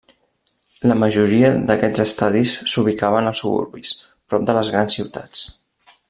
La 0.91 0.95
majoria 1.01 1.51
d'aquests 1.67 2.01
estadis 2.05 2.55
s'ubicaven 2.73 3.33
als 3.33 3.43
suburbis, 3.45 3.91
prop 4.33 4.47
de 4.49 4.57
les 4.61 4.73
grans 4.77 4.97
ciutats. 5.01 5.45